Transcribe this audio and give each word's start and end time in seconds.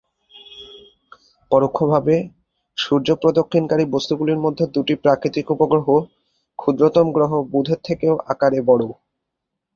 পরোক্ষভাবে 1.51 2.15
সূর্য-প্রদক্ষিণকারী 2.77 3.85
বস্তুগুলির 3.95 4.39
মধ্যে 4.39 4.65
দু’টি 4.73 4.93
প্রাকৃতিক 5.03 5.45
উপগ্রহ 5.55 5.87
ক্ষুদ্রতম 6.59 7.07
গ্রহ 7.15 7.31
বুধের 7.51 7.79
থেকেও 7.87 8.13
আকারে 8.31 8.59
বড়ো। 8.69 8.89